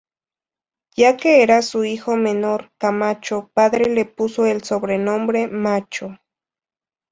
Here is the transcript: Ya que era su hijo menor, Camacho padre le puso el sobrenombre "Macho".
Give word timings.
Ya 0.97 1.15
que 1.15 1.43
era 1.43 1.61
su 1.61 1.83
hijo 1.83 2.17
menor, 2.17 2.71
Camacho 2.79 3.51
padre 3.53 3.85
le 3.85 4.05
puso 4.05 4.47
el 4.47 4.63
sobrenombre 4.63 5.47
"Macho". 5.47 6.17